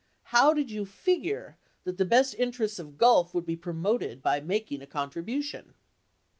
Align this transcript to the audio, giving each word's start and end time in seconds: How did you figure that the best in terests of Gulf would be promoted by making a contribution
How 0.33 0.51
did 0.51 0.71
you 0.71 0.83
figure 0.83 1.59
that 1.83 1.99
the 1.99 2.05
best 2.05 2.33
in 2.33 2.49
terests 2.51 2.79
of 2.79 2.97
Gulf 2.97 3.35
would 3.35 3.45
be 3.45 3.55
promoted 3.55 4.23
by 4.23 4.39
making 4.39 4.81
a 4.81 4.87
contribution 4.87 5.75